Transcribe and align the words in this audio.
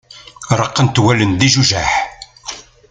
Reqqent 0.59 1.01
wallen 1.03 1.31
d 1.33 1.41
ijujaḥ. 1.47 1.91